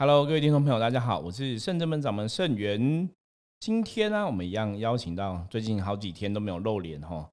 [0.00, 3.10] Hello，各位听众朋友，大家好，我是圣正门掌门圣元。
[3.58, 7.28] 今天呢，我们一样邀请到最近好几天都没有露脸哈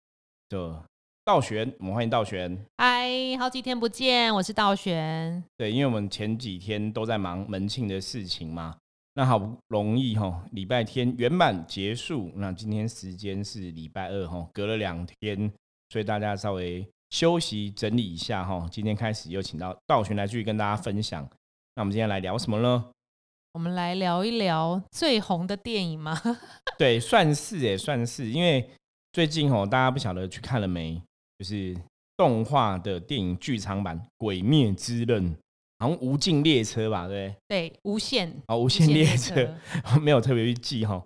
[0.49, 0.83] 的
[1.23, 2.65] 道玄，我们欢迎道玄。
[2.77, 5.43] 嗨，好几天不见，我是道玄。
[5.55, 8.75] 对，因为我们前几天都在忙门庆的事情嘛，
[9.13, 15.53] 那好不容易哈，礼拜天圆满结束，那今天时间是礼拜二哈，隔了两天，
[15.89, 18.67] 所以大家稍微休息整理一下哈。
[18.71, 21.29] 今天开始又请到道玄来继续跟大家分享。
[21.77, 22.85] 那我们今天来聊什么呢？
[23.51, 26.17] 我们来聊一聊最红的电影吗？
[26.79, 28.69] 对，算是也算是，因为
[29.11, 31.01] 最近哦，大家不晓得去看了没？
[31.37, 31.75] 就是
[32.15, 35.29] 动画的电影剧场版《鬼灭之刃》，
[35.79, 37.09] 好像《无尽列车》吧？
[37.09, 39.35] 对对，无限哦，《无限列车
[39.99, 41.05] 》没有特别去记哈。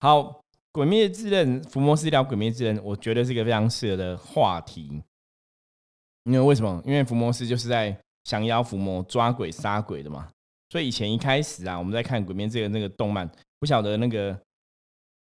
[0.00, 0.18] 好，
[0.70, 5.02] 《鬼灭之刃》福摩斯聊《鬼灭之刃》，我觉得是一个非常适合的话题。
[6.24, 6.82] 因为为什么？
[6.84, 7.98] 因为福摩斯就是在。
[8.30, 10.28] 降妖伏魔、抓鬼杀鬼的嘛，
[10.68, 13.28] 所以以前一开始啊，我们在看《鬼灭》这个那个动漫，
[13.58, 14.38] 不晓得那个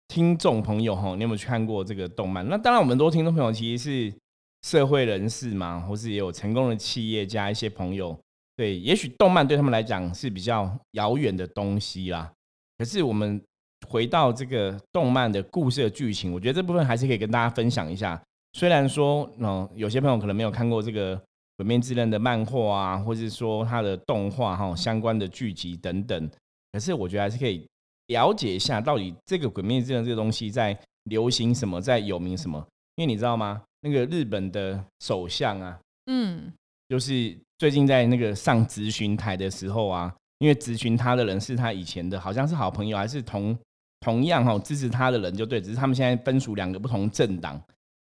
[0.08, 2.47] 听众朋友哈，你有没有去看过这个动漫？
[2.47, 4.16] 那当然，我们多听众朋友其实是
[4.61, 8.16] 社会人士嘛，或是也有成功的企业家一些朋友，
[8.55, 12.31] 对，也许动漫对他们来讲是比较遥远的东西啦。
[12.78, 13.44] 可是我们
[13.88, 18.22] 回到这个动漫的故事的剧情，我觉得这部分还是可以跟大家分享一下。
[18.53, 21.19] 虽然说，嗯，有些朋友可能没有看过这个。
[21.64, 26.30] 鬼面之刃的漫画啊，或者说它的动画哈，相关的剧集等等，
[26.73, 27.66] 可是我觉得还是可以
[28.08, 32.61] 了解一下，到底这个鬼灭之刃这个东西在流行什么，在有名什么？
[32.97, 33.61] 因为你知道吗？
[33.80, 36.52] 那个日本的首相啊，嗯，
[36.89, 43.58] 就是最近在那个上咨询台的时候啊，因为咨询他的人是他以前的，好像是好朋友，还是同
[44.02, 47.58] 同样哈支持他的人就对，只是他们现在分属两个不同政党。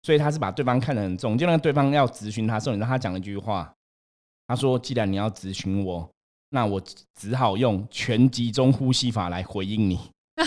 [0.03, 3.73] 所以他是把对方看得很重，就那对方要咨询他时候，你知道他讲了一句话，
[4.47, 6.07] 他说：“既然你要咨询我，
[6.49, 6.81] 那我
[7.15, 9.97] 只好用全集中呼吸法来回应你。”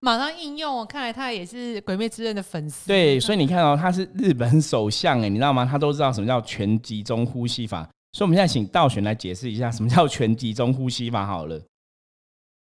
[0.00, 2.86] 马上应用，看来他也是《鬼灭之刃》的粉丝。
[2.88, 5.64] 对，所以你看哦，他是日本首相哎，你知道吗？
[5.64, 7.88] 他都知道什么叫全集中呼吸法。
[8.12, 11.58] 所以我们现在请道玄来解释一下什么叫全集中呼吸法好了。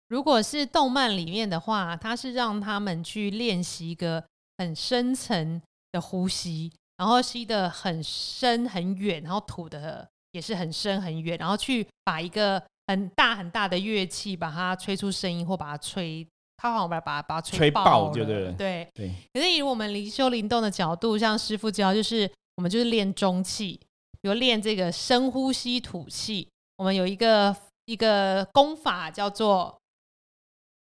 [0.07, 4.23] 如果是动漫里面的话，他是让他们去练习一个
[4.57, 5.61] 很深层。
[5.91, 16.27] 的呼吸，然后吸的很深很远，然后吐的也是很深很远，然后去把一个很大很大的乐器把它吹出声音，或把它吹，
[16.57, 19.11] 他好像把把把它吹爆，就对对对。
[19.33, 23.79] 可是以我们灵修灵动的角度，像师傅教，就是我们就是练中气，
[24.21, 26.47] 比如练这个深呼吸吐气。
[26.77, 29.79] 我们有一个一个功法叫做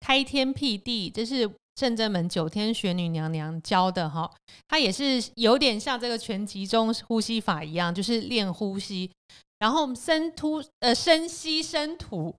[0.01, 1.51] 开天辟地，这是。
[1.77, 4.31] 圣真门九天玄女娘娘教的哈，
[4.67, 9.11] 它也是有点像这个全集中呼吸法一样，就是练呼吸，
[9.59, 12.35] 然后深吐呃深吸深吐，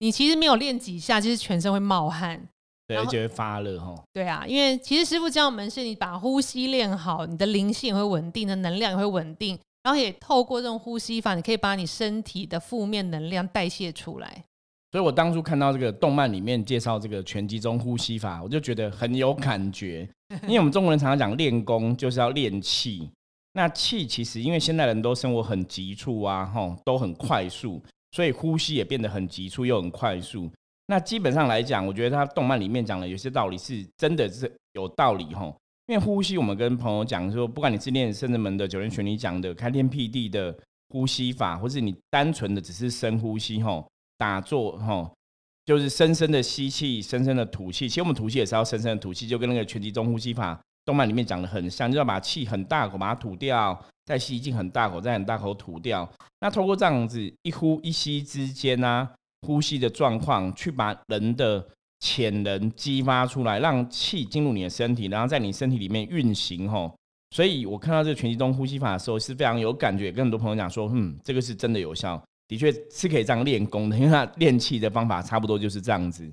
[0.00, 2.46] 你其实没有练几下，就是全身会冒汗，
[2.86, 3.94] 对，而且会发热哈。
[4.12, 14.44] 对啊，因为其实师傅教我们是你把呼吸练好，你的灵性也会稳定，的能量也会稳定，然后也透过这种呼吸法，你可以把你身体的负面能量代谢出来。
[14.94, 20.08] 所以我当初看到这个动漫里面介绍这个全集中呼吸法，我就觉得很有感觉。
[20.46, 23.10] 因为我们中国人常常讲练功就是要练气，
[23.54, 27.82] 那气其实因为现代人都生活很急促啊，吼都很快速，
[28.12, 30.48] 所以呼吸也变得很急促又很快速。
[30.86, 35.52] 那基本上来讲，我觉得他动漫里面讲的有些道理是真的是有道理吼。
[35.88, 40.56] 因为呼吸，我们跟朋友讲说，不管你是练圣人门的九人玄女讲的开天辟地的
[40.90, 43.84] 呼吸法，或是你单纯的只是深呼吸吼。
[44.24, 45.10] 打坐哈，
[45.66, 47.86] 就是深深的吸气，深深的吐气。
[47.86, 56.10] 其实我们吐气也是要深深的吐气，就跟那个全集中呼吸法动漫里面讲的很像，就要把气很大口把它吐掉，再吸进很大口，再很大口吐掉。
[56.40, 59.06] 那透过这样子一呼一吸之间呢，
[59.46, 61.62] 呼吸的状况，去把人的
[62.00, 66.90] 潜能激发出来，让气进入你的身体，然后在你身体里面运行哈。
[67.30, 72.22] 所以我看到这个全集中呼吸法的时候，是非常有感觉，跟很多朋友讲说，嗯，这个是真的有效。
[72.48, 76.30] 的确是可以这样练功的，因为他练气的方法差不多就是这样子。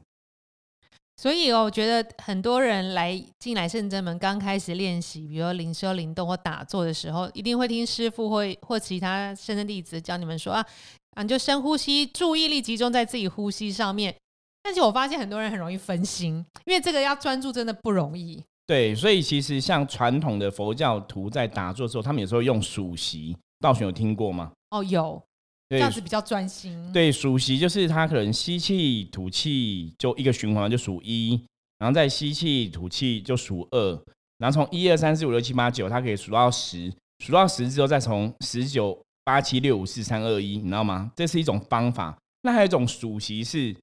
[1.17, 10.65] 所以哦，我觉得很多人来进来圣真门刚开始练习，比如灵修、灵动或打坐的时候，一定会听师傅或或其他圣真弟子教你们说啊，
[11.15, 14.15] 啊，你就深呼吸，注意力集中在自己呼吸上面。
[14.63, 18.43] 但是我发现很多人很容易分心，因为这个要专注真的不容易。
[18.65, 24.51] 对，所以其实像传统的佛教徒在打坐的时候，他们有时候用数息，道玄有听过吗？
[24.71, 25.21] 哦，有。
[25.77, 26.91] 这样子比较专心。
[26.91, 31.41] 对，数息就是他可能吸气、吐气就一个循环就数一，
[31.79, 34.03] 然后再吸气、吐气就数二，
[34.37, 41.11] 然后从一二三四五六七八九，他可以数到十，数到十之后再从十九八七六五四三二一，你知道吗？
[41.15, 42.17] 这是一种方法。
[42.41, 43.75] 那还有一种数息是，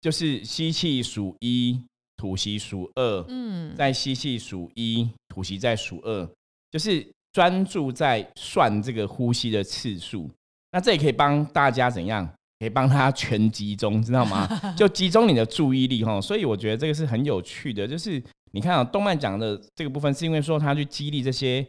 [0.00, 1.80] 就是吸气数一，
[2.16, 6.28] 吐息数二，嗯，再吸气数一，吐息再数二，
[6.70, 10.28] 就是专注在算这个呼吸的次数。
[10.72, 12.28] 那这也可以帮大家怎样？
[12.58, 14.46] 可以帮他全集中，知道吗？
[14.76, 16.20] 就集中你的注意力哈。
[16.20, 18.22] 所以我觉得这个是很有趣的，就是
[18.52, 21.66] 你看啊，动漫讲的这个部分，是因为说他去激励这些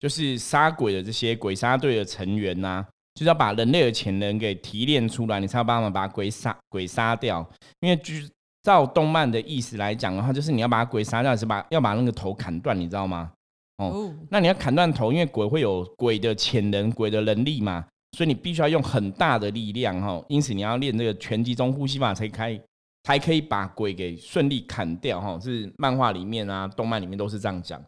[0.00, 7.48] 就是杀鬼的这些鬼杀队的成员呐，就是要把人类的潜能给提炼出来，你才有办法把鬼杀鬼杀掉。
[7.78, 8.28] 因为据
[8.64, 13.30] 照动漫的意思来讲的话，就是你要把鬼杀掉，是把要把那个头砍断，你知道吗？
[13.76, 17.84] 哦，那你要砍断头，因为鬼会有鬼的潜能、鬼的能力嘛。
[18.14, 22.58] 所以你必须要用很大的力量哈，因此你要练这个全集中呼吸法才开，
[23.02, 25.38] 才可以把鬼给顺利砍掉哈。
[25.40, 27.82] 是漫画里面啊，动漫里面都是这样讲。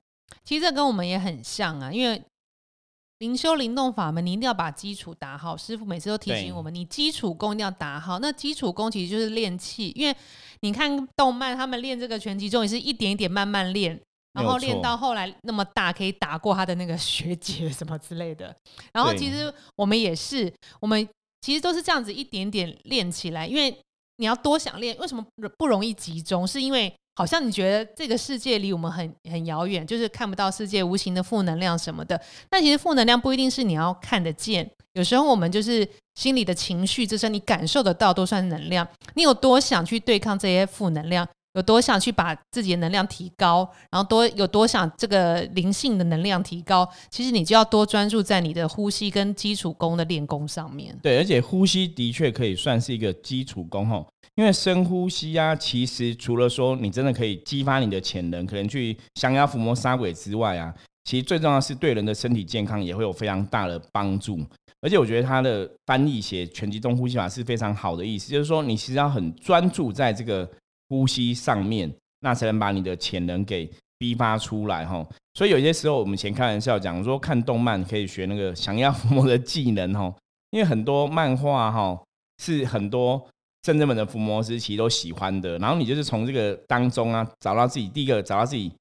[0.44, 2.20] 其实这跟我们也很像啊，因为
[3.19, 5.56] 灵修灵动法门，你一定要把基础打好。
[5.56, 8.19] 师傅每次都提醒我们，你基础功一定要打好。
[8.19, 10.14] 那基础功其实就是练气，因为
[10.61, 13.99] 你看动漫，他们练这个拳击中也是一点一点慢慢练。
[14.37, 18.55] 然后练到后来那么大，可以打过他的那个学姐 什么之类的。
[18.93, 21.09] 然后其实我们也是，我们
[21.41, 23.47] 其实都是这样子一点点练起来。
[23.47, 23.77] 因为
[24.19, 25.25] 你要多想练，为什么
[25.56, 26.47] 不容易集中？
[26.47, 32.21] 是因为好像你觉得这个世界离我们很很遥远，就是看不到世界无形的负能量什么的。
[32.50, 38.87] 但其实负能量不一定是你要看得见，有时候我们就是心里的情绪，这是你感受得到，都算能量。
[39.15, 41.27] 你有多想去对抗这些负能量？
[41.56, 50.94] 有多想去把自己的能量提高，然后多有多想这个灵性的能量提高，其实你就要多专注在你的呼吸跟基础功的练功上面。
[51.03, 54.05] 对，而且呼吸的确可以算是一个基础功哈，
[54.35, 60.75] 因为深呼吸啊，其实除了说你真的可以激发你的潜能，可能去降压伏魔杀鬼之外啊，
[61.05, 64.38] 其实最重要是对人的身体健康也会有非常大的帮助。
[64.82, 70.47] 而且我觉得他的翻译写全集中呼吸法是非常好的意思，就是说你其实要很专注在这个。
[70.88, 75.06] 呼吸上面，那才能把你的潜能给逼发出来哈。
[75.35, 80.15] 所以有些时候，我们以前开玩笑讲说，看动漫可以学那个降压伏魔的技能哈。
[80.50, 82.00] 因为很多漫画哈
[82.43, 83.23] 是很多
[83.62, 85.59] 真正的伏魔师其实都喜欢的。
[85.59, 88.73] 然后你就是从这个当中啊，找到自己第一个找到自己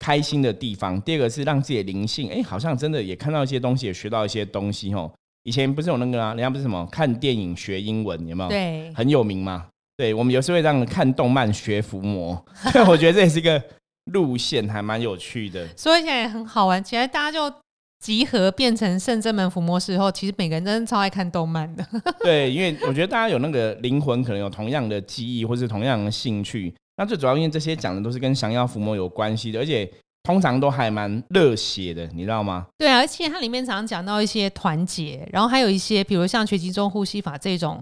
[0.00, 5.10] 开心的地方，第二个是让自己的灵性，哎，好像真的也看到一些东西，也学到一些东西哈。
[5.44, 8.50] 以前不是有那个啊，人家不是什么看电影学英文，有没有？
[8.50, 9.66] 对，很有名嘛。
[9.96, 13.62] 对，我们有时会让看动漫学伏魔，对，我觉得这也是一个
[14.06, 15.68] 路线，还蛮有趣的。
[15.76, 17.54] 说起来也很好玩，其实大家就
[18.00, 21.86] 集合变成圣真门伏魔师后，其实每个人真的超爱看动漫的。
[22.24, 26.74] 对，因为我觉得大家有那个灵魂，可能有同样的记忆，或是同样的兴趣。
[26.96, 29.88] 那最主要因为这些讲的都是跟降妖伏魔有关系的，而且
[30.24, 32.66] 通常都还蛮热血的，你知道吗？
[32.76, 37.80] 对啊，而且它里面常常讲到一些团结，然后还有一些，比如像学习中呼吸法这种。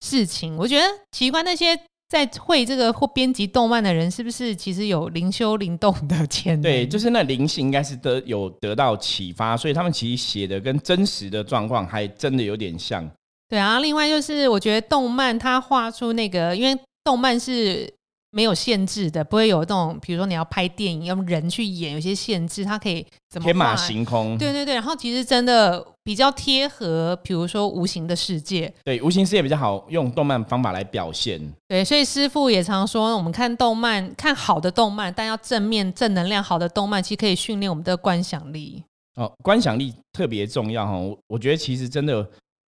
[0.00, 1.78] 事情，我觉得奇怪，那些
[2.08, 6.62] 在会这个或编辑动漫的人，是不是其实有灵修灵动的潜能？
[6.62, 13.08] 对，就是那灵性应该是得有得到启发，所以他们其实写的跟真实的状况还真的有点像。
[13.48, 17.92] 对啊，另外就是我觉得动漫它画出那个，因为动漫是。
[18.36, 24.36] 没有限制的，不会有那种，比如说你要拍电影用人去演，有些限制，它可以怎么天马行空？
[24.36, 28.70] 对对对，然后其实真的比较贴合，比如说无形的世界。
[28.84, 31.40] 对，无形世界比较好用动漫方法来表现。
[31.66, 38.84] 对，所以师傅也常说，我们看动漫，看好的动漫，但要正面、正能量好的动漫，其实可以训练我们的观想力。
[39.14, 40.92] 哦，观想力特别重要哈。
[40.98, 42.28] 我我觉得其实真的，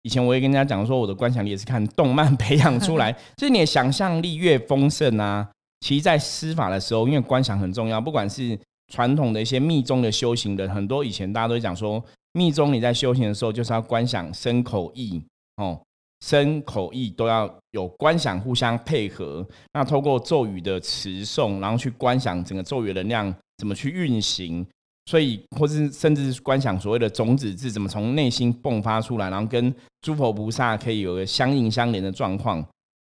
[0.03, 5.49] 以前我也跟人家讲说，我的观想力也是看动漫培养出来， 就是你的想象力越丰盛啊。
[5.81, 8.57] 其实，在施法的时候，因为观想很重要，不管是
[8.91, 15.23] 传统的一些密宗的修行的，很多以前大家都讲说，密宗你在修行的时候，就是要观想身口意
[15.55, 15.79] 哦，
[16.25, 19.47] 身口意都要有观想互相配合。
[19.73, 24.65] 那透过咒语的持诵，然后去观想整个咒语能量怎么去运行，
[25.05, 32.61] 所以或是甚至是观想所谓的种子字怎么从内心迸发出来，然后跟诸佛菩萨可以有个相应相连的状况。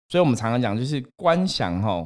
[0.09, 2.05] 所以我们常常讲，就是观想哈。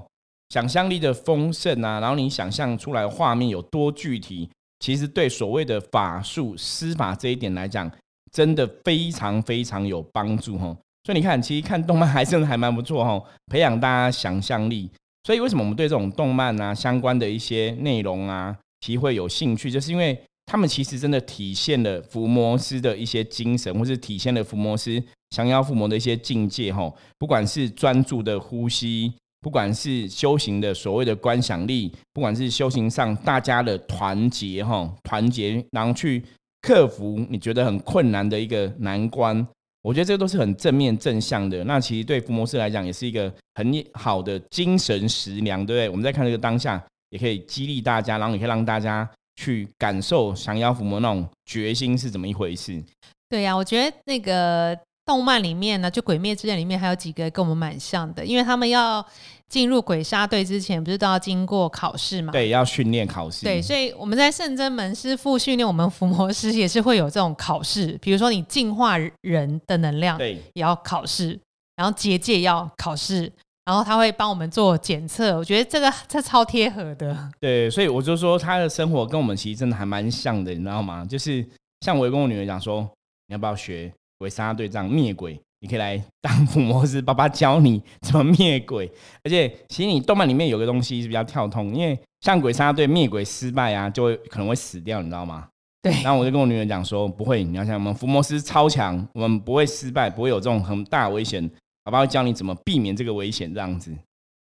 [0.49, 7.89] 想象力的丰盛啊，然后你想象出来画面有多具体，其实对所谓的法术施法这一点来讲，
[8.31, 10.75] 真的非常非常有帮助哈。
[11.03, 14.89] 所以你看，其实看动漫还真的还蛮不错哈，培养大家想象力。
[15.23, 26.91] 所以为什么我们对这种动漫啊相关的一些内容啊，其实会有兴趣，就是因为他们其实真的体现了伏魔师的一些精神，或是体现了伏魔师降妖伏魔的一些境界哈。
[27.19, 29.13] 不管是专注的呼吸。
[29.41, 36.23] 不管是修行的所谓的观想力，不管是修行上大家的团结哈，团结然后去
[36.61, 39.47] 克服你觉得很困难的一个难关，
[39.81, 41.63] 我觉得这个都是很正面正向的。
[41.63, 45.89] 那其实对伏魔师来讲，也是一个很好的精神食粮，对不对？
[45.89, 52.83] 我们在看这个当下，也可以激励大家，然后也可以让大家去感受降妖伏魔那种决心是怎么一回事。
[53.29, 54.77] 对呀，我觉得那个
[55.09, 59.03] 动漫里面呢，就《鬼灭之刃》里面还有几个跟我们蛮像的，因为他们要
[59.47, 62.31] 进入鬼杀队之前，不是都要经过考试嘛？
[62.31, 63.43] 对，要训练考试。
[63.43, 71.39] 对，所以我们在圣真门师傅训练我们伏魔师也是会有这种考试，比如说你净化人的能量，对，也要考试，
[71.75, 73.33] 然后结界要考试，
[73.65, 75.35] 然后他会帮我们做检测。
[75.35, 77.17] 我觉得这个这超贴合的。
[77.39, 81.03] 对，所以我就说他的生活跟我们其实真的还蛮像的，你知道吗？
[81.03, 81.43] 就是
[81.81, 82.87] 像我跟我女儿讲说。
[83.27, 85.41] 你要不要学鬼杀队这样灭鬼？
[85.61, 88.89] 你可以来当伏魔师，爸爸教你怎么灭鬼。
[89.23, 95.47] 而且，其实你动漫里面有个东西是比较跳通，因为像鬼杀队灭鬼失败啊，就会可能会死掉，你知道吗？
[95.81, 95.91] 对。
[96.03, 101.49] 然后我就跟我女儿讲说，不会，你要想我们伏魔师超强，我们不会失败，不会有这种很大危险。
[101.83, 103.93] 爸爸会教你怎么避免这个危险，这样子。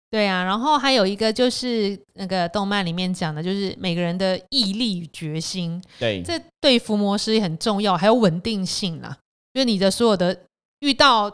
[0.09, 5.81] 对啊，然后还有一个就是那个动漫里面讲的，就是每个人的毅力与决心。
[5.99, 9.17] 对，这对伏魔师也很重要，还有稳定性啦。
[9.55, 10.37] 就是你的所有的
[10.81, 11.31] 遇到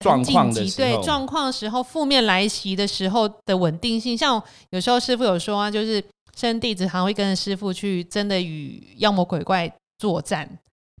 [0.00, 6.02] 状况的对状况时候，负面来袭的时候的稳定性，像有时候师傅有说啊，就是
[6.34, 10.48] 生弟子还会跟着师傅去真的与妖魔鬼怪作战。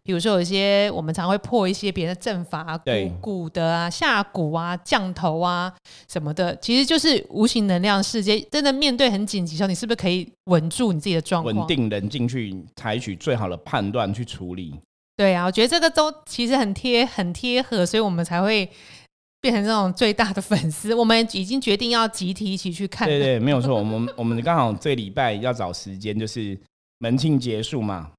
[0.04, 5.70] 比如说，有一些我们常会破一些别人的阵法，鼓鼓的啊、下蛊啊、降头啊
[6.08, 8.40] 什么的，其实就是无形能量世界。
[8.50, 14.74] 真的面对很紧急的时候，你是不是可以稳住你自己的状况，稳定冷静去采取最好的判断去处理？
[15.18, 18.70] 对啊，我觉得这个都其实很贴、很贴合，所以我们才会
[19.40, 20.94] 变成这种最大的粉丝。
[20.94, 23.08] 我们已经决定要集体一起去看。
[23.08, 23.74] 对对，没有错。
[23.74, 26.56] 我们我们刚好这礼拜要找时间，就是
[27.00, 28.12] 门庆结束嘛。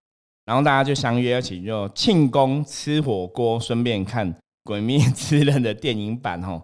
[0.44, 4.34] 然后大家就相约一起就庆功吃火锅，顺便看
[4.66, 6.62] 《鬼灭之刃》的电影版哦。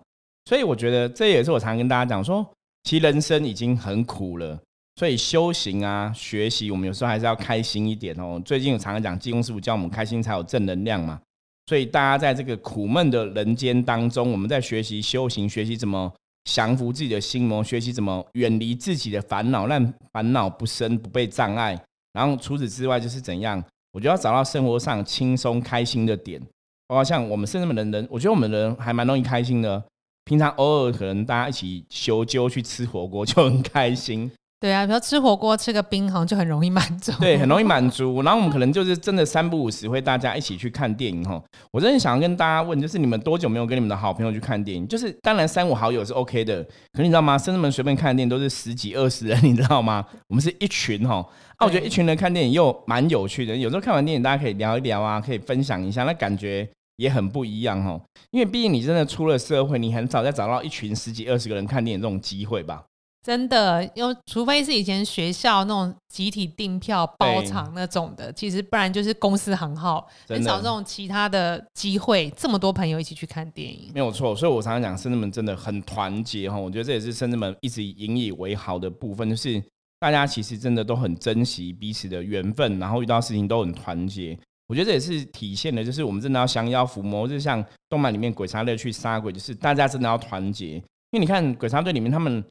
[0.50, 2.46] 所以我觉得这也是我常跟大家讲说，
[2.84, 4.60] 其实人生已经很苦了，
[4.98, 8.42] 所以修行啊、学习，我们有时候还是要开心一点哦。
[8.46, 11.20] 最近我常常讲，济公师傅教我们开心才有正能量嘛。
[11.68, 16.14] 所以大家在这个苦闷的人间当中，我们在学习修行，学习怎么
[16.46, 21.78] 降服自己的心魔，学习怎么远离自己的烦恼，让烦恼不生不被障碍。
[22.14, 23.62] 然后除此之外，就是怎样。
[23.92, 26.42] 我觉得要找到生活上轻松开心的点，
[26.88, 29.84] 包括像我们甚至们的人，我觉得我们人还蛮容易开心的。
[30.24, 34.32] 平常偶尔可能大家一起修揪去吃火锅就很开心。
[34.58, 37.12] 对啊，比如吃火锅吃个冰好像就很容易满足。
[37.20, 38.22] 对，很容易满足。
[38.24, 41.40] 然后我们可能就是真的三不五时会大家一起去看电影哈。
[41.72, 44.88] 我真的想要跟大家问，就是你们多久没有跟你们的好朋友去看电影？
[44.88, 47.38] 就是当然三五好友是 OK 的，可是你知道吗？
[47.38, 50.04] 甚至们随便看电影都是十几二十人， 你知道吗？
[50.30, 51.18] 我们是一群哈。
[51.58, 53.56] 啊，我觉得一群人看电影又蛮有趣的。
[53.56, 58.00] 有时候看完电影，大家可以聊一聊啊，可以分享一下，那感觉也很不一样哈。
[58.32, 62.84] 因为毕竟你真的出了社会，你很少再找到一群十几二十个人看电影这种机会吧。
[63.26, 74.36] 真的，因为除非是以前学校那种集体订票包场那种的，其实不然就是公司行号，很少这种其他的机会，这么多朋友一起去看电影，没有错。
[74.36, 76.56] 所以我常常讲，深圳们真的很团结哈。
[76.56, 79.64] 我觉得这也是深圳们一直引以为豪的部分，就是。
[79.98, 84.38] 大家其实真的都很珍惜彼此的缘分，然后遇到事情都很团结。
[84.68, 90.74] 我觉得这也是体现的，就是我们真的要降妖伏魔，就像动漫里面鬼杀队去杀鬼，就是大家真的要团结。
[90.76, 92.44] 因为你看鬼杀队里面，他们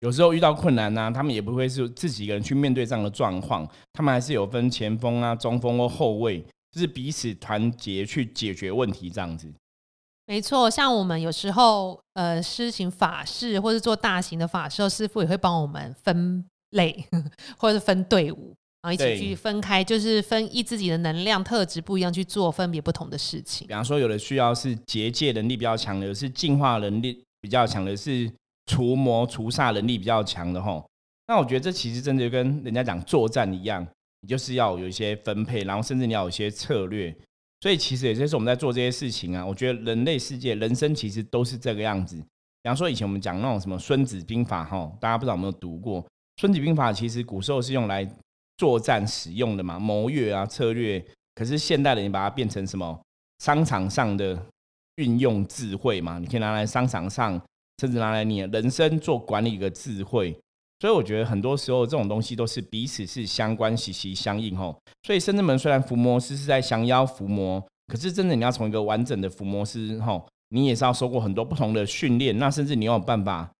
[0.00, 6.40] 有时候遇到困难呢，他们也不会是自己一个人去面对这样的状况，他们还是有分前锋啊、中锋或后卫，
[6.72, 9.52] 就是彼此团结去解决问题这样子。
[10.26, 16.44] 没错，像我们有时候呃施行法事或者做大型的法事，师傅也会帮我们分。
[16.72, 17.02] 类，
[17.56, 23.66] 或者是分队伍，然后一起去分开，就是分依自己的能量特质不一样去做分别不同的事情。
[23.66, 28.30] 比方说，有的需要是结界能力比较强的，是进化能力比较强的，是
[28.68, 30.88] 除魔除煞能力比较强的吼。
[31.26, 33.84] 那我觉得这其实真的就跟人家讲作战一样，
[34.20, 37.12] 你就是要有一些分配，然后甚至你要有一些策略。
[37.60, 39.44] 所以其实也就是我们在做这些事情啊。
[39.44, 42.16] 我觉得人类世界人生其实都是这个样子。
[42.62, 46.06] 比方说以前我们讲那种什么《孙子兵法》哈，大家不知道有没有读过？
[46.40, 48.08] 孙子兵法其实古时候是用来
[48.56, 51.04] 作战使用的嘛，谋略啊策略。
[51.34, 53.00] 可是现代人你把它变成什么
[53.38, 54.40] 商场上的
[54.96, 56.18] 运用智慧嘛？
[56.18, 57.40] 你可以拿来商场上，
[57.78, 60.36] 甚至拿来你人生做管理的智慧。
[60.80, 64.76] 所以我觉得很多时候这种东西都是彼此是相关、息息相应吼。
[65.02, 73.50] 所以深圳门虽然伏魔师是在降妖伏魔，可是真的你要从一个完整的伏魔师吼，你也是要受过很多不同的训练，那甚至你有办法。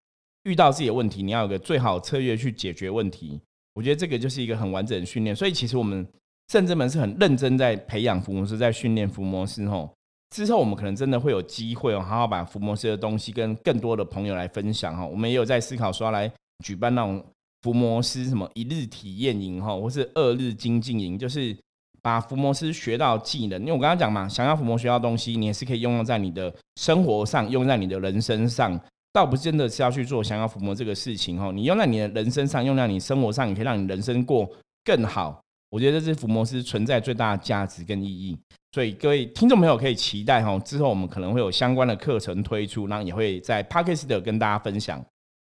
[0.45, 3.39] 遇到自己的问题，你要有个最好的策略去解决问题。
[3.75, 5.37] 我觉得这个就是一个很完整的训练。
[5.37, 6.07] 所以其实我们
[6.51, 9.93] 圣智门是很认真在培养伏魔师，在训练伏魔师吼。
[10.31, 15.07] 之后我们可能真的会有机会哦，好好把福摩斯的东西跟更多的朋友来分享哈。
[15.07, 16.31] 我们也有在思考说要来
[16.65, 17.25] 举办那种
[17.63, 21.57] 福摩斯什么一日体验营哈，或是二日精进营，就是
[22.03, 23.59] 把福摩斯学到技能。
[23.61, 28.79] 因为我刚刚讲嘛，想要福摩学到东西，你也是可以用在你的生活上，用在你的人生上。
[29.11, 34.49] 倒不是真的是要去做想要抚摸这个事情哈，你用在你的人生上，用在你生活上，也可以让你人生过
[34.85, 35.41] 更好。
[35.71, 38.37] 我觉得这是福摩斯存在最大的价值跟意义。
[38.73, 45.03] 所以各位听众朋友可以期待哈，之后我们可能会有相关的课程推出，然后也会在 p a r k e s 跟大家分享。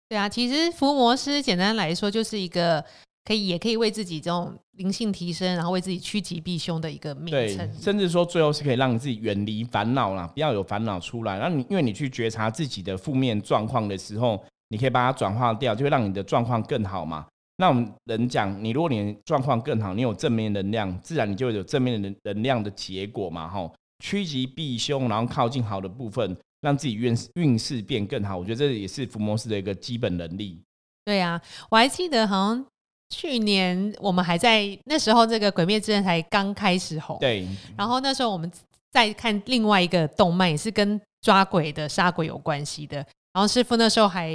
[0.10, 2.84] 对啊，其实福摩斯简单来说就是一个
[3.25, 7.72] 可以也可以为自己这种灵性提升，然后为自己趋吉避凶的一个名称。
[7.79, 11.38] 甚至说最后是可以让你自己远离烦恼啦，不要有烦恼出来。
[11.38, 17.25] 然后你因为你去觉察自己的负面状况的时候，你可以把它转化掉，就会让你的状况更好嘛。
[17.58, 28.36] 那我们人讲，你如果你状况更好，你有正面能量，自然你就会有正面的能量的结果嘛，吼，趋吉避凶，然后靠近好的部分，让自己运运势变更好。
[28.36, 30.60] 我觉得这也是福摩斯的一个基本能力。
[31.06, 32.66] 对啊，我还记得好像
[33.10, 37.20] 去年我们还在那时候，这个《鬼灭之刃》才刚开始红。
[37.20, 37.48] 对。
[37.78, 38.52] 然后那时候我们
[38.92, 42.98] 在看另外一个动漫，也是跟抓鬼的杀鬼有关系的。
[43.32, 44.32] 然后师傅那时候还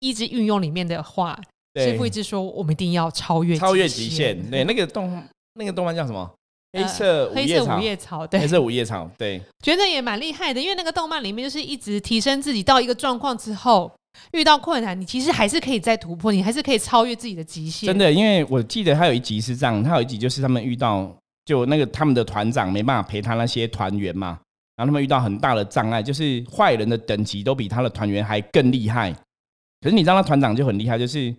[0.00, 1.40] 一直运用里面的话。
[1.76, 4.50] 师傅一直说，我们一定要超越超越极限。
[4.50, 5.22] 对， 那个动
[5.54, 6.30] 那个动漫叫什么？
[6.72, 8.26] 黑色黑色五叶草。
[8.26, 9.08] 对，黑色五叶草。
[9.16, 13.90] 对，觉得也蛮厉害的，因为那个动漫里面就是一直提升自己到一个状况之后，
[14.32, 17.86] 遇到困难，你其实还是可以再突破，你还是可以超越自己的极限。
[17.86, 21.08] 真的，因为我记得他有一集是这样，他有一集就是他们遇到
[21.44, 24.40] 就那个他们的团长没办法陪他那些团员嘛，
[24.74, 29.12] 然后他们遇到很大的障碍，就是坏人的等级都比他的团员还更厉害。
[29.80, 31.32] 可是你知道，那团长就很厉害，就是。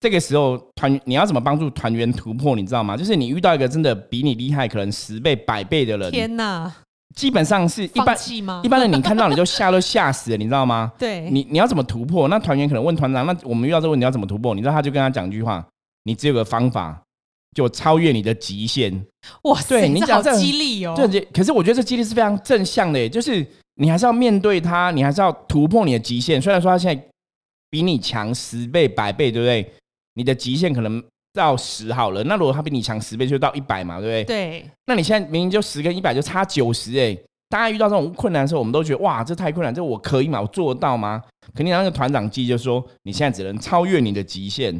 [0.00, 2.54] 这个时候，团你要怎么帮助团员突破？
[2.54, 2.96] 你知道吗？
[2.96, 6.10] 就是你遇到一个真的比你厉害，可能十倍、百倍的人。
[6.10, 6.72] 天哪！
[7.14, 8.16] 基本上是一般
[8.62, 10.92] 一般人，你看到你就吓都吓死了，你知道吗？
[10.98, 11.30] 对。
[11.30, 12.28] 你你要怎么突破？
[12.28, 15.66] 那团员可能问团长：“那我们遇到这个问题要怎么突破？”你知道，他就跟他讲一句话
[16.04, 17.00] ：“你只有个方法，
[17.54, 19.02] 就超越你的极限。”
[19.44, 19.88] 哇塞！
[19.88, 20.94] 你讲这激励哦。
[21.10, 23.44] 对，可是我觉得这激励是非常正向的，就是
[23.76, 26.40] 你还是要面对他，你还是要突破你的极限。
[26.40, 27.02] 虽然说他现在
[27.70, 29.72] 比你强十倍、百倍，对不对？
[30.16, 31.02] 你的极限可能
[31.34, 34.36] 到十好了，那如果他比你强十倍，就到一百嘛，对不对？
[34.36, 34.70] 对。
[34.86, 37.14] 那你现在明明就十跟一百就差九十哎，
[37.50, 40.40] 大家遇到这种困难的时候，我们都觉得哇，这太困难，这我可以吗？
[40.40, 41.22] 我做得到吗？
[41.54, 44.74] 肯定那个团长记就说，你现在只能超越你的极限，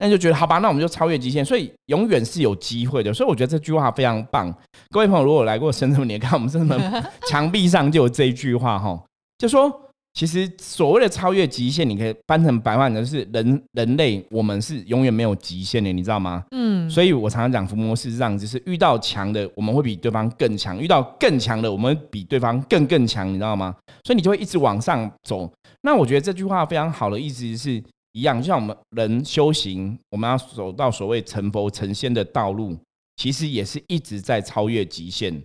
[0.00, 3.14] 那就觉得好吧，那我们就超越极限，所以永远是有机会的。
[3.14, 4.52] 所以我觉得这句话非常棒。
[4.90, 9.00] 各位朋友，如果来过深圳，你看我们深圳墙壁上就有这一句话哈，
[9.38, 9.72] 就说。
[10.14, 16.44] 其实所谓的超越极限，你可以翻成白话的是人人类，我们是永远没有极限的，你知道吗？
[16.50, 23.74] 嗯，所以我常常讲伏魔是这样，就是遇到强的，我们会比对方更强；遇到更强的，我们比对方更更强，你知道吗？
[24.04, 25.50] 所以你就会一直往上走。
[25.80, 32.76] 那我觉得这句话非常好的意思是一样，就像我们人修行，我们要走到所谓成佛成仙的道路，
[33.16, 35.42] 其实也是一直在超越极限。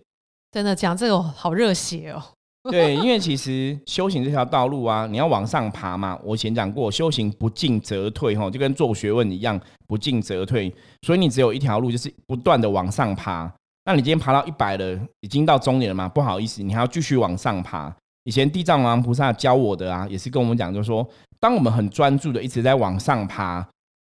[0.51, 2.21] 真的讲这个好热血哦。
[2.71, 6.19] 对，因为其实修行这条道路啊，你要往上爬嘛。
[6.23, 10.73] 我以前讲过，修行不进则退，哈，就跟做学问一样，不进则退。
[11.01, 13.51] 所以你只有一条路，就是不断的往上爬。
[13.85, 16.09] 那你今天爬到一百了，已经到终点了嘛？
[16.09, 17.95] 不好意思，你还要继续往上爬。
[18.25, 21.07] 以前地藏王菩萨教我的啊，也是跟我们讲，就是说，
[21.39, 23.65] 当我们很专注的一直在往上爬，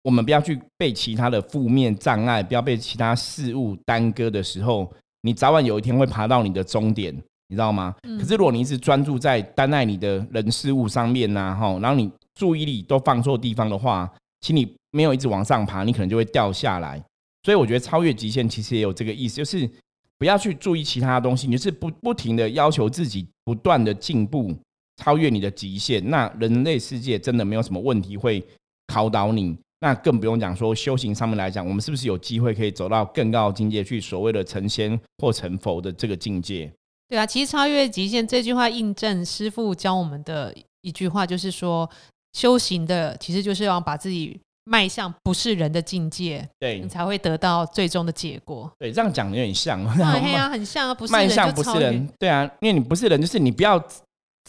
[0.03, 7.17] 我们不要去被其他的负面障碍，不要被其他事物耽搁的时候，你早晚有一天会爬到你的终点。
[7.51, 7.93] 你知道吗？
[8.03, 14.09] 可是如果你一直专注在单爱你的人事物上面呐，哈，然后你注意力都放错地方的话，
[14.41, 17.03] 其实你没有一直往上爬，你可能就会掉下来。
[17.43, 19.69] 所以我觉得超越极限其实也有这个意思，就是
[20.17, 24.55] 不要去注意其他东西，你就是不不停的要求自己不断的进步，
[25.03, 26.09] 超越你的极限。
[26.09, 28.41] 那人类世界真的没有什么问题会
[28.87, 36.73] 考倒你，那更不用讲说修行上面来讲，我们是不是有机会可以走到更高的境界，去所谓的成仙或成佛的这个境界？
[37.11, 41.91] 对啊，其实超越极限这句话印证师傅教我们的一句话，就是说
[42.33, 48.71] 修行的其实就是要把自己迈向不是人的境界，对你才会得到最终的结果。
[48.79, 53.77] 对，这样讲有点像，对啊， 很像啊，不是迈向不是人，对啊，因为你不是人，就是你不要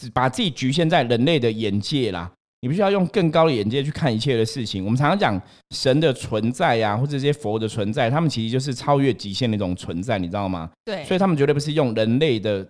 [0.00, 2.30] 只把自己局限在人类的眼界啦。
[2.62, 4.84] 你必须要用更高的眼界去看一切的事情。
[4.84, 5.40] 我们常常讲
[5.72, 10.70] 神的存在呀，或者这些佛的存在，他们其实就是超越极限的一种存在，你知道吗？
[10.84, 12.66] 对，所以他们绝对不是用人类的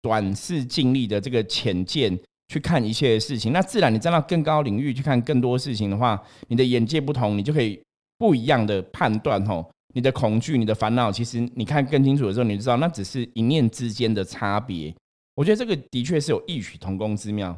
[0.00, 3.52] 短视尽力的这个浅见去看一切的事情。
[3.52, 7.78] 那自然，你站到更高领域去看更多事情的话，你的眼界不同，你就可以
[8.16, 14.94] 不一样的判断吼，你的恐惧、你的烦恼，其实你看更清楚的时候，你就知道那只是一念之间的差别。
[15.34, 17.54] 我觉得这个的确是有异曲同工之妙。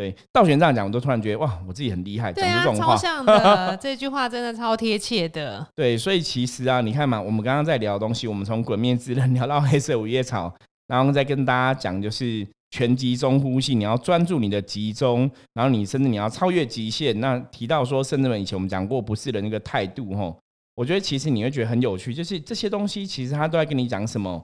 [0.00, 2.96] 对，道玄这样讲，我都突然觉得哇，我自己很厉害，讲出这种话。
[2.96, 5.66] 超像的， 这句话真的超贴切的。
[5.74, 10.48] 对，所以其实啊，你看嘛，我们刚刚在聊的东西，我们从《滚面之刃》聊到《黑色五叶草》，
[10.86, 17.20] 然后再跟大家讲，就是全集中呼吸，你要专注你的集中，然后你甚至你要超越极限。
[17.20, 20.34] 那提到说，甚至们以前我们讲过不是的那个态度，吼，
[20.76, 24.42] 我觉得其实你会觉得很有趣，就是这些东西其实他都在跟你讲什么，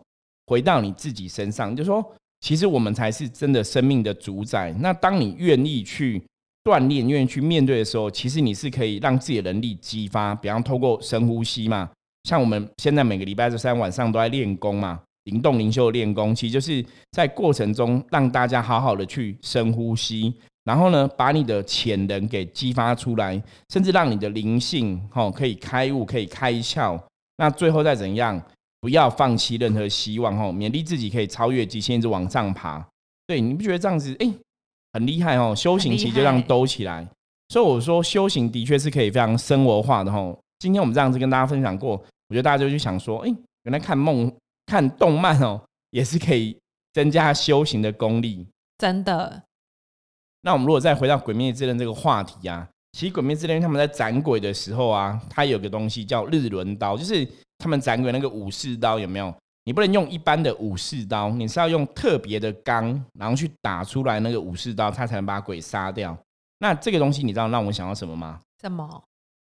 [0.49, 2.05] 回到你自己身上，就说。
[2.41, 4.73] 其实我们才是真的生命的主宰。
[4.81, 6.23] 那当你愿意去
[6.65, 10.35] 锻炼、愿意去面对的时候，其实你是可以让自己的能力激发。
[10.35, 11.89] 比方透过深呼吸嘛，
[12.25, 23.41] 像我们现在每个礼拜三晚上都在练功嘛，灵动灵修练功，其实就是在过程中让大家好好的去深呼吸，然后呢，把你的潜能给激发出来，
[23.73, 27.01] 甚至让你的灵性哈可以开悟、可以开窍。
[27.39, 28.41] 那最后再怎样？
[28.87, 32.87] 不要放弃任何希望哦，勉励自己可以超越极限，一直往上爬。
[33.27, 34.33] 对，你不觉得这样子哎
[34.93, 35.53] 很厉害哦？
[35.57, 37.05] 修行其实就这样兜起来。
[37.49, 40.39] 所以我说修行的确是可以非常生活化的哦。
[40.61, 41.95] 今天我们这样子跟大家分享过，
[42.29, 44.33] 我觉得大家就去想说，哎，原来看梦、
[44.67, 46.57] 看动漫哦，也是可以
[46.93, 48.47] 增加修行的功力。
[48.79, 49.43] 真的。
[50.43, 57.29] 那我们如果再回到《鬼灭之刃》这个话题啊，其实《鬼灭之刃》他们在斩鬼的时候啊，它有个东西叫日轮刀，就是。
[57.59, 59.35] 他们斩鬼那个武士刀有没有？
[59.65, 66.17] 你不能用一般的武士刀，你是要用特别的钢，然后去打出来那个武士刀，他才能把鬼杀掉。
[66.59, 68.41] 那这个东西你知道让我想到什么吗？
[68.61, 69.03] 什么？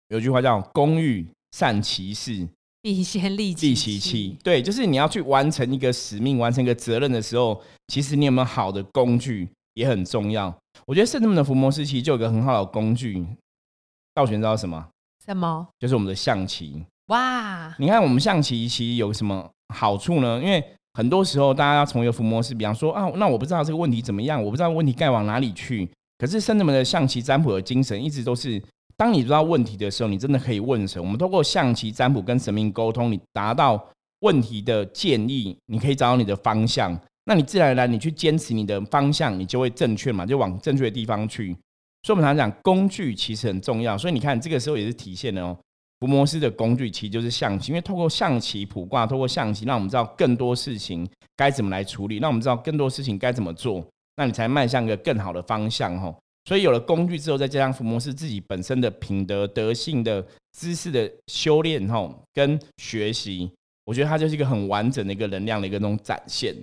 [0.07, 2.47] 有句话叫“工欲善其事，
[2.81, 4.35] 必先利利其器”。
[4.43, 10.51] 对，就是你要去完成一个使命、完成一个责任的时候，其实你有没有好的工具也很重要。
[10.87, 13.23] 我觉得圣人们的伏魔师其实就有个很好的工具，
[14.15, 14.89] 道玄知道什么？
[15.23, 15.67] 什么？
[15.77, 16.83] 就是我们的象棋。
[17.09, 17.75] 哇！
[17.77, 20.39] 你看我们象棋其实有什么好处呢？
[20.43, 25.89] 因为很多时候大家要从一个伏魔师，比方说啊，那我不知道这个问题怎么样，我不知道问题该往哪里去。
[26.17, 28.61] 可是圣人们的象棋占卜的精神一直都是，
[28.97, 31.01] 当你知道问题的时候，你真的可以问神。
[31.01, 33.83] 我们通过象棋占卜跟神明沟通，你达到
[34.19, 36.99] 问题的建议，你可以找到你的方向。
[37.25, 41.55] 那你自然而然你去坚持你的方向，你就会正确嘛，就往正确的地方去。
[42.03, 43.97] 所以我们常讲工具其实很重要。
[43.97, 45.57] 所以你看这个时候也是体现了哦。
[45.99, 53.85] 伏魔师的工具其实就是象棋，因为透过象棋卜卦，透过象棋，让我们知道更多事情该怎么来处理，让我们知道更多事情该怎么做，
[54.15, 56.15] 那你才迈向一个更好的方向吼。
[56.45, 60.25] 所以有了工具之后，再加上伏魔师自己本身的品德、德性的
[60.57, 63.51] 知识的修炼吼跟学习，
[63.85, 66.55] 我觉得它就是一个很完整的一个能量的一个那种展现。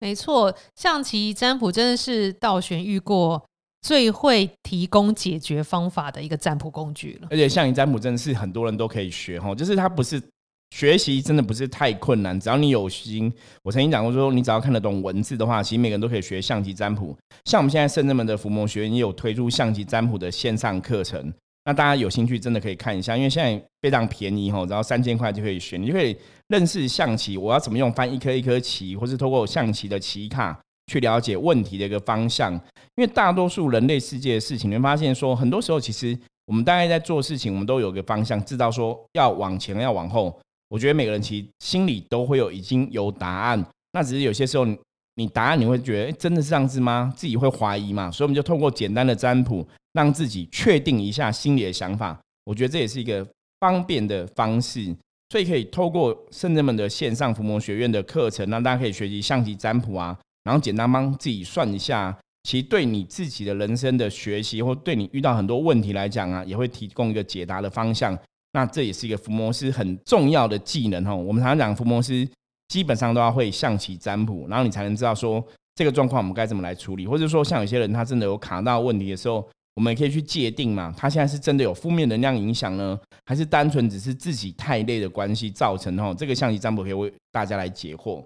[0.00, 3.42] 没错，象棋占卜真的是道玄遇过。
[3.82, 10.22] 最会提供解决方法的一个占卜工具了，而且象棋占卜真的是很多人都可以学哈，就是它不是
[10.70, 13.30] 学习真的不是太困难，只要你有心。
[13.62, 17.14] 我曾经讲过说，你只要看得懂文字的话，其实每个人都可以学象棋占卜。
[17.44, 21.32] 像我们现在圣人们的伏魔学院也有推出象棋占卜的线上课程，
[21.64, 26.16] 那大家有兴趣真的可以看一下，因为现在非常便宜哈，然后三千块就可以学，你就可以
[26.46, 30.58] 认识象棋，我要怎么用翻一颗一颗棋，或是透过象棋的棋卡。
[30.92, 32.52] 去了解问题的一个方向，
[32.96, 40.38] 因为大多数人类世界的事情，你会发现说，很多时候其实我们大概在做事情，我们都有个方向，知道说要往前要往后。
[40.68, 44.66] 我觉得每个人其实心里都会有已经有答案，那只是有些时候
[45.14, 47.12] 你答案你会觉得，真的是这样子吗？
[47.16, 48.10] 自己会怀疑嘛？
[48.10, 52.18] 所以我们就透过简单的占卜，让自己确定一下心里的想法。
[52.44, 53.26] 我觉得这也是一个
[53.60, 54.94] 方便的方式，
[55.28, 60.18] 所以可以透过圣人们的线上伏魔学院的课程，让大家可以学习象棋占卜啊。
[60.44, 68.18] 然后简单帮自己算一下，其实对你自己的人生的学习，或对你遇到很多问题来讲啊，也会提供一个解答的方向。
[68.52, 71.14] 那这也是一个伏魔师很重要的技能哈。
[71.14, 72.28] 我们常常讲伏魔师
[72.68, 75.42] 基本上都要会象棋占卜，然后你才能知道说
[75.74, 86.14] 这个状况我们该怎么来处理，或者说像有些人他真的有卡到问题的时候，我们也可以去界定嘛，他现在是真的有负面能量影响呢，还是单纯只是自己太累的关系造成哦？
[86.18, 88.22] 这个象棋占卜可以为大家来解惑。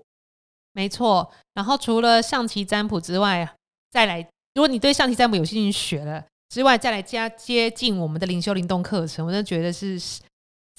[0.76, 3.48] 没错，然后除了象棋占卜之外，
[3.90, 4.20] 再来，
[4.54, 9.98] 如果你对象棋占卜有兴趣学了之外，再来加接近我们的灵修灵动课程，我就觉得是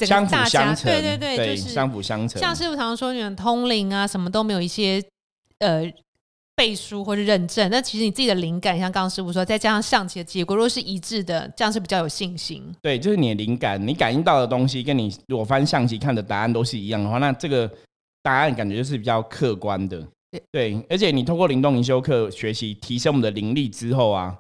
[0.06, 2.40] 相辅相成，对对对，就是相辅相成。
[2.40, 5.04] 像师傅常说，你们通灵啊，什么都没有一些
[5.58, 5.92] 呃
[6.56, 12.64] 背书或者认证，那其实你自己的灵感，像刚刚师傅说，再加上象棋的结果，如果是一致的，这样是比较有信心。
[12.84, 17.68] 对，就是你的灵感，你感应到的东西，跟你如果翻象棋看的答案都是一样的话，那这个。
[18.24, 20.06] 答案感觉就是比较客观的，
[20.52, 24.38] 对，而且你通过灵动灵修课学习提升我们的灵力之后啊，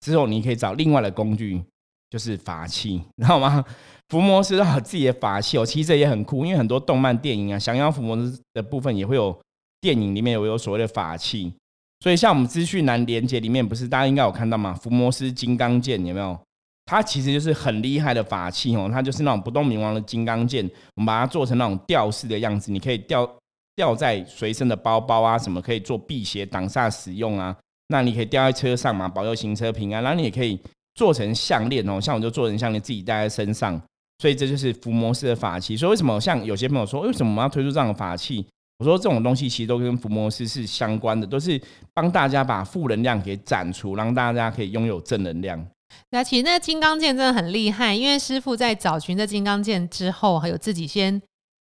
[0.00, 1.62] 之后你可以找另外的工具，
[2.10, 3.64] 就是法器， 你知道吗？
[4.08, 8.16] 伏魔师都有自己的法器哦，其实这也很酷，因为很多动漫电影啊，降妖伏魔
[8.52, 9.36] 的部分也会有
[9.80, 11.52] 电影里面有有所谓的法器，
[12.00, 14.74] 所以像我们资讯栏连接里面不是大家应该有看到吗？
[14.74, 16.38] 伏魔师金刚剑有没有？
[16.86, 20.64] 它其实就是很厉害的法器哦，它就是那种不动明王的金刚剑，
[20.96, 23.28] 我们把它做成那种吊饰的样子，你可以吊
[23.74, 27.56] 吊在随身的包包啊，什么可以做辟邪挡煞使用啊，
[27.88, 30.60] 那你可以吊在车上嘛，保佑行车平安，然后你也可以
[30.94, 33.80] 做成项链哦，像我就做成项链自己戴在身上。
[34.18, 35.76] 所以这就是伏魔师的法器。
[35.76, 38.46] 所以为什么像有些朋友说，为什么我们要推出这样的法器？
[38.78, 41.60] 我说这种东西其实都跟伏魔师是相关的，都是
[41.92, 45.64] 帮大家把负能量给斩除，让大家可以拥有正能量。
[46.10, 51.20] 那其实那金刚剑真的很厉害，因为师傅在找寻这金刚剑之后，还有自己先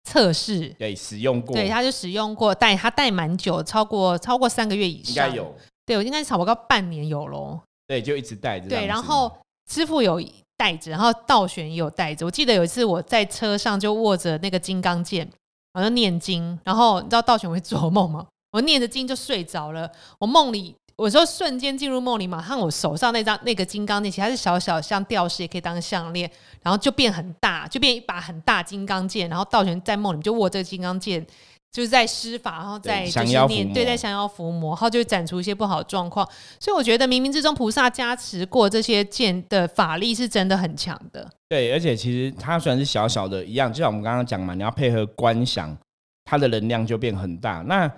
[0.05, 5.55] 测试，对，使用过，对，他就使用过，带他带蛮久，超过超过三个月以上，应该有，
[5.87, 7.61] 对我应该差不多半年有喽。
[7.87, 8.69] 对，就一直带着。
[8.69, 9.31] 对，然后
[9.71, 10.23] 师傅有。
[10.57, 12.25] 带着，然后道玄也有带着。
[12.25, 15.29] 我记得有一次我在车上就握着那个金刚剑，
[15.73, 16.57] 好像念经。
[16.63, 18.25] 然后你知道道玄会做梦吗？
[18.53, 19.91] 我念着经就睡着了。
[20.21, 26.31] 我梦里，我说瞬间进入梦里，马上我手上那张那个金刚剑，其实是小小像吊饰，也可以当项链，
[26.63, 29.29] 然后就变很大，就变一把很大金刚剑。
[29.29, 31.27] 然后道玄在梦里就握这个金刚剑。
[31.73, 36.25] 就是在施法，然后在就是念对，在降妖伏魔，然后就斩除一些不好的状况。
[36.61, 41.29] 所以我觉得冥冥之中菩萨加持过这些剑的法力是真的很强的。
[41.49, 45.77] 对，而且其实它虽然是小小的，一样，就像我们刚刚讲嘛，你要配合观想，
[46.25, 47.65] 它的能量就变很大。
[47.67, 47.91] 那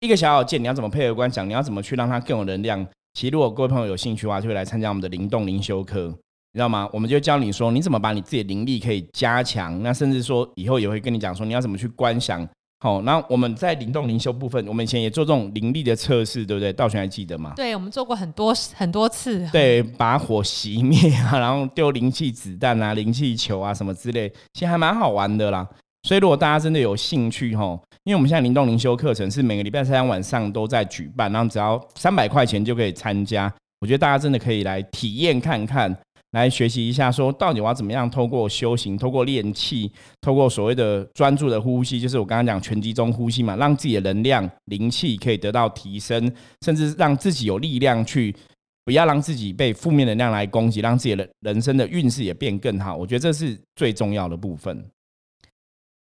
[0.00, 1.48] 一个小小剑，你要怎么配合观想？
[1.48, 2.86] 你要怎么去让它更有能量？
[3.14, 6.06] 其实如果各位朋友有兴趣的话，就会来参加我们的灵动灵修课，
[6.52, 6.88] 你知道吗？
[6.92, 9.82] 我们就教你说，你怎么把你自己的灵力可以加强。
[9.82, 12.48] 那甚至说以后也会跟你讲说，你要怎么去观想。
[12.80, 16.72] 好，那我们在灵动灵修部分，我们以前也做这种灵力的测试，对不对？
[16.72, 17.54] 道玄还记得吗？
[17.56, 19.44] 对，我们做过很多很多次。
[19.50, 25.66] 对，把火熄灭啊，然后丢灵气子弹啊、灵气球啊什么之类，其实还蛮好玩的啦。
[26.02, 33.52] 所以如果大家真的有兴趣哈，因为我们现在灵动灵修课程是每个礼拜三晚上都在举办，然后只要三百块钱就可以参加。
[33.80, 35.96] 我觉得大家真的可以来体验看看。
[36.32, 46.30] 来学习一下，说到底我要怎么样透过修行，透过练气，透过所谓的专注的呼吸，就是我刚刚讲全集中呼吸嘛，让自己的能量、灵气可以得到提升，
[46.60, 48.36] 甚至让自己有力量去，
[48.84, 52.94] 不要让自己被负面能量来攻击，让自己的人生的运势也变更好。
[52.94, 54.84] 我觉得这是最重要的部分。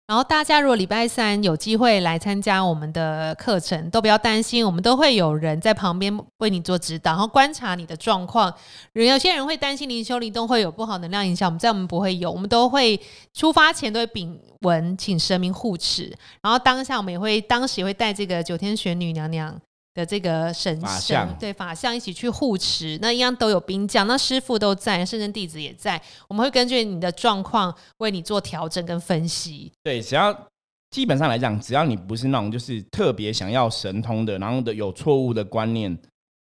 [0.07, 8.53] 然后大家如果礼拜三有机会来参加我们的课程，都不要担心，我们都会有人在旁边为你做指导，然后观察你的状况。
[8.93, 13.01] 人有些人会担心灵修灵动会有不好能量影响，我们在我们不会有，我们都会
[13.33, 16.14] 出发前都会禀文，请神明护持。
[16.43, 19.59] 然后当下我们也会，当时也会带这个九天玄女娘娘。
[19.95, 29.71] 的这个神像，对法相一起去护持，那一样都有兵将，那师傅都在，圣人弟子也在，我们会根据你的状况为你做调整跟分析。
[29.85, 30.37] 对，只要
[30.91, 35.97] 基本上来讲，只要你不是那种就是特别想要神通的，然后的有错误的观念，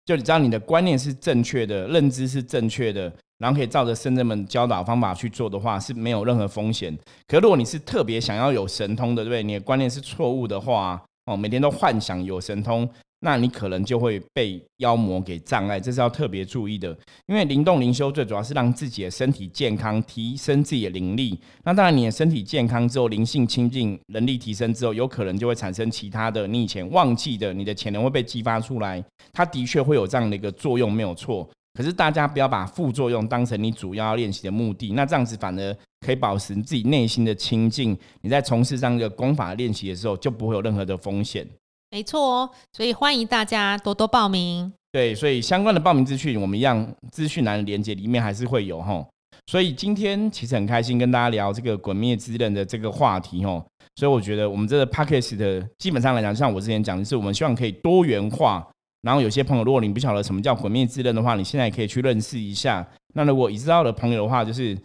[0.05, 6.95] 就你知道你的观念是正确的，认知是正确的，然后可以照着圣人们教导方法去做的话，是没有任何风险。
[7.27, 9.41] 可如果你是特别想要有神通的，对不对？
[9.41, 12.87] 你的观念是错误的话，哦，每天都幻想有神通。
[13.21, 16.97] 那你可能就会被妖魔给障碍，这是要特别注意的。
[17.27, 21.37] 因为灵动灵修最主要是让自己的身体健康，提升自己的灵力。
[21.63, 29.03] 那当然，你的身体健康之后，灵性清净，能力提升之后，有可能就会产生其他的你以前忘记的，你的潜能会被激发出来。
[29.33, 31.47] 它的确会有这样的一个作用，没有错。
[31.73, 37.97] 可是大家不要把副作用当成你主要练习的目的，那这样子反而可以保持自己内心的清净。
[38.21, 41.45] 你在从事这样一个功法练习的时候，就不会有任何的风险。
[41.91, 44.71] 没错哦，所以欢迎大家多多报名。
[44.91, 49.03] 对，所以相关的报名资讯，我们一样资讯栏的连接里面还是会有哈。
[49.47, 53.65] 所以今天其实很开心跟大家聊这个《鬼灭之刃》的这个话题哦。
[53.95, 58.65] 所以我觉得我们这个 p a c k a g e 的基本上来讲，像我之前讲的是，我们希望可以多元化。
[59.01, 62.87] 然后有些朋友，如果你不晓得什么叫《鬼灭之刃》的话，你现在可以去认识一下。
[63.15, 64.77] 那如果已知道的朋友的话，就是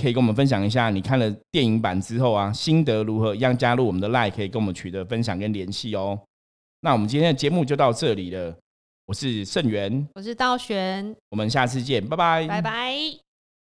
[0.00, 6.18] 可以跟我们分享一下你看了电影版之后啊，心得如何，一样加入我们的 Line，可以跟我们取得分享跟联系哦。
[6.80, 8.56] 那我们今天的节目就到这里了，
[9.06, 13.27] 我是盛元，我是道玄，我们下次见，拜拜，拜拜。